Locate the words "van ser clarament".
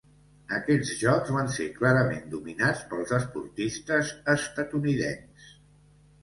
1.35-2.25